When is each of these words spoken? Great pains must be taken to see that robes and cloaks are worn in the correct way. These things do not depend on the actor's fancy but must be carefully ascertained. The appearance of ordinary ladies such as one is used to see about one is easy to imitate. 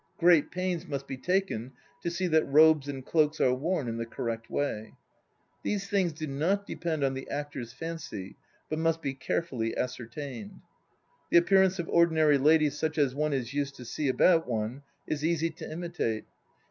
Great 0.17 0.49
pains 0.49 0.87
must 0.87 1.05
be 1.05 1.15
taken 1.15 1.73
to 2.01 2.09
see 2.09 2.25
that 2.25 2.43
robes 2.45 2.87
and 2.87 3.05
cloaks 3.05 3.39
are 3.39 3.53
worn 3.53 3.87
in 3.87 3.97
the 3.97 4.05
correct 4.07 4.49
way. 4.49 4.95
These 5.61 5.87
things 5.87 6.11
do 6.11 6.25
not 6.25 6.65
depend 6.65 7.03
on 7.03 7.13
the 7.13 7.29
actor's 7.29 7.71
fancy 7.71 8.35
but 8.67 8.79
must 8.79 9.03
be 9.03 9.13
carefully 9.13 9.77
ascertained. 9.77 10.61
The 11.29 11.37
appearance 11.37 11.77
of 11.77 11.87
ordinary 11.87 12.39
ladies 12.39 12.79
such 12.79 12.97
as 12.97 13.13
one 13.13 13.31
is 13.31 13.53
used 13.53 13.75
to 13.75 13.85
see 13.85 14.07
about 14.07 14.47
one 14.47 14.81
is 15.05 15.23
easy 15.23 15.51
to 15.51 15.71
imitate. 15.71 16.25